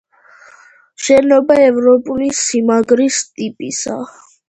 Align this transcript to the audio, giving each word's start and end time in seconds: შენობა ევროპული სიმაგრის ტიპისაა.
შენობა 1.09 1.59
ევროპული 1.67 2.33
სიმაგრის 2.41 3.25
ტიპისაა. 3.39 4.15